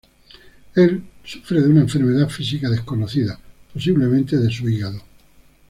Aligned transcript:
Él 0.73 1.03
sufre 1.23 1.61
de 1.61 1.67
una 1.69 1.81
enfermedad 1.81 2.27
física 2.27 2.67
desconocida, 2.71 3.39
posiblemente 3.71 4.35
de 4.37 4.49
su 4.51 4.67
hígado. 4.67 4.99